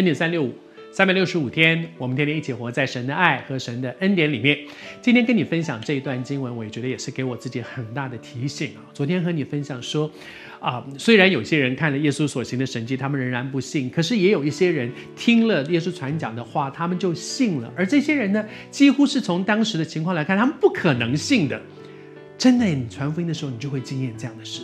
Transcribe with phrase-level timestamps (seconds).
[0.00, 0.50] 恩典三六五，
[0.90, 4.58] 三百六十五天，我们天天一起活在神的爱和神的恩典里面。
[5.02, 8.80] 今天跟你分享这一段经文，我也觉得也是给我自己很大的提醒啊。
[8.94, 10.10] 昨天和你分享说，
[10.58, 17.70] 啊，虽然有些人看了耶稣所行的神迹，他们仍然不信，可是也有一些人听了耶稣传讲的话，他们就信了。
[17.76, 21.60] 而这些人呢，几乎是从当时的情况来看，他们不可能信的。
[22.38, 24.62] 真的，你传福音的时候，你就会经验这样的事。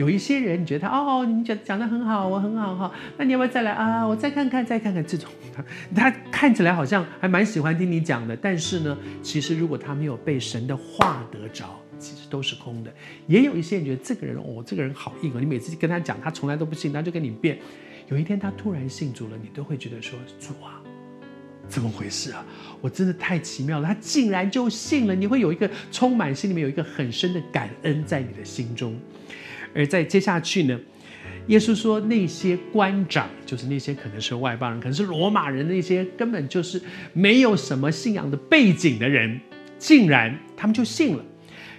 [0.00, 4.02] 有一些人，你觉得哦，你们讲讲得很好，我很好哈，那你要不要再来啊？
[4.02, 5.62] 我再看看，再看看这种，他
[5.94, 12.90] 他看起来好像还蛮喜欢听你讲的，但是呢，其实如果他没有被神的话得着，其实都是空的。
[13.26, 17.58] 也有一些人觉得这个人哦，这个人好硬哦，你每次跟他讲，他从来都不信，他就跟你辩。
[18.08, 20.80] 有一天他突然信主了，你都会觉得说主啊，
[21.68, 22.42] 怎么回事啊？
[22.80, 25.14] 我真的太奇妙了，他竟然就信了。
[25.14, 28.98] 你会有一个充满心里面有一个很深的感恩在你的心中。
[29.74, 30.78] 而在接下去呢，
[31.46, 36.80] 耶稣说那些官长，就是那些可能是外邦人，可能是罗马人，那些根本就是
[37.12, 39.40] 没有什么信仰的背景的人，
[39.78, 41.24] 竟然他们就信了。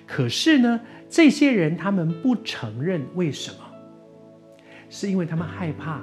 [0.07, 3.57] 可是呢，这些人他们不承认，为什么？
[4.89, 6.01] 是因为他们害怕。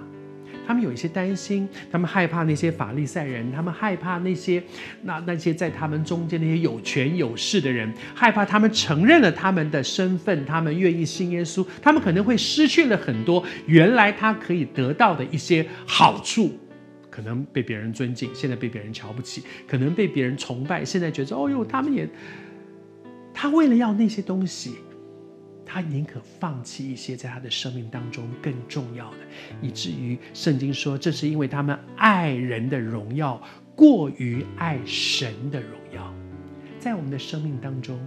[0.69, 4.63] 他们有一些担心，他们害怕那些法利赛人，他们害怕那些
[5.03, 16.59] 那那些在他们中间那些有权有势的人，害怕他们承认了他们的身份，他们愿意信耶稣，他们可能会失去了很多原来他可以得到的一些好处，
[17.09, 22.07] 可能被别人尊敬，现在被别人瞧不起，可能被别人崇拜，现在觉得哦哟，他们也，
[23.33, 24.75] 他为了要那些东西。
[25.71, 29.19] 他宁可放弃一些在他的生命当中更重要的，
[29.61, 33.41] 以至于圣经说，这是因为他们爱人的荣耀
[33.77, 36.15] 过于爱神的荣耀。
[36.79, 38.01] 在我们的生命当中，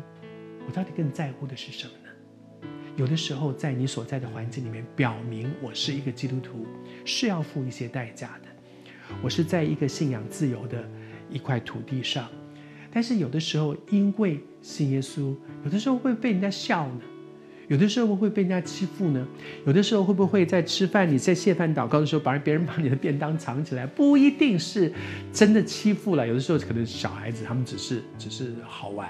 [0.65, 2.67] 我到底更在乎的是什么呢？
[2.97, 6.65] 有的时候，在你所在的环境里面，表明我是一个基督徒，
[7.05, 8.49] 是要付一些代价的。
[9.21, 10.83] 我是在一个信仰自由的
[11.29, 12.27] 一块土地上，
[12.91, 17.01] 但是有的时候，因为信耶稣，有的时候会被人家笑呢。
[17.71, 19.27] 有的时候会不会被人家欺负呢，
[19.65, 24.91] 有的时候会不会在吃饭，你在谢饭祷告的时候，把别人把你的便当藏起来，不一定是
[25.31, 26.27] 真的欺负了。
[26.27, 29.09] 有的时候可能小孩子他们只是只是好玩，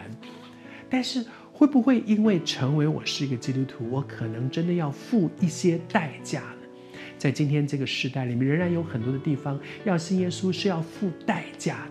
[0.92, 7.00] 但是会不会因为成为我是一个基督徒，我可能真的要付一些代价呢？
[7.18, 11.88] 在今天这个时代里面，仍然有很多的地方要信耶稣是要付代价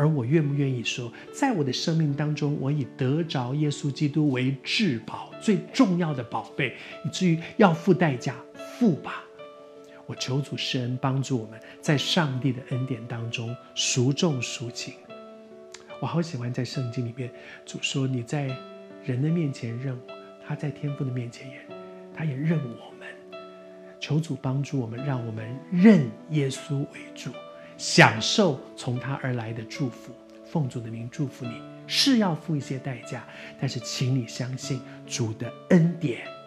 [0.00, 6.74] 而我愿不愿意说，在我的生命当中，我以得着耶稣基督为至宝，最重要的宝贝，
[7.04, 8.34] 以至于要付代价，
[8.78, 9.22] 付吧。
[10.06, 14.94] 我求主施恩帮助我们，在上帝的恩典当中孰重孰轻。
[16.00, 17.30] 我好喜欢在圣经里面，
[17.66, 18.46] 主说你在
[19.04, 20.14] 人的面前认我，
[20.46, 21.56] 他在天父的面前也，
[22.16, 23.06] 他也认我们。
[24.00, 27.30] 求主帮助我们，让我们认耶稣为主。
[27.80, 30.12] 享受从他而来的祝福，
[30.44, 33.24] 奉主的名祝福你，是要付一些代价，
[33.58, 36.39] 但是请你相信主的恩典。